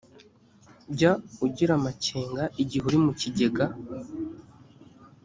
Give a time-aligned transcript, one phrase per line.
[0.95, 1.11] jya
[1.45, 3.65] ugira amakenga igihe uri mu kigega